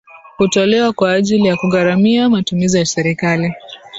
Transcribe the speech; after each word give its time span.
hutolewa 0.37 0.93
kwa 0.93 1.11
ajili 1.13 1.47
ya 1.47 1.55
kugharamia 1.55 2.29
matumizi 2.29 2.77
ya 2.77 2.85
serikali 2.85 3.53